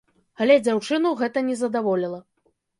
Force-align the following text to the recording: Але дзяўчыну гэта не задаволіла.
Але 0.45 0.55
дзяўчыну 0.67 1.13
гэта 1.21 1.45
не 1.53 1.61
задаволіла. 1.63 2.19